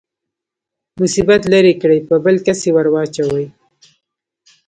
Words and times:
مصیبت 0.99 1.41
لرې 1.53 1.73
کړي 1.81 1.99
په 2.07 2.15
بل 2.25 2.35
کس 2.45 2.59
يې 2.67 2.71
ورواچوي. 2.75 3.45